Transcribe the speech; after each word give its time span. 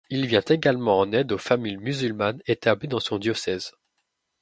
Il 0.09 0.25
vient 0.25 0.41
également 0.49 0.97
en 0.97 1.11
aide 1.13 1.31
aux 1.31 1.37
familles 1.37 1.77
musulmanes 1.77 2.41
établies 2.47 2.87
dans 2.87 2.99
son 2.99 3.19
diocèse. 3.19 3.71